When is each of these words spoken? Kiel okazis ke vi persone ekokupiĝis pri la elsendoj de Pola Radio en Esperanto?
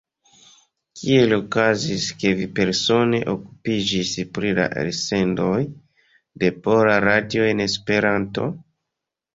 Kiel 1.01 1.35
okazis 1.37 2.07
ke 2.23 2.31
vi 2.39 2.47
persone 2.61 3.21
ekokupiĝis 3.27 4.15
pri 4.39 4.57
la 4.61 4.67
elsendoj 4.87 5.55
de 6.45 6.55
Pola 6.67 7.01
Radio 7.11 7.49
en 7.53 7.65
Esperanto? 7.71 8.53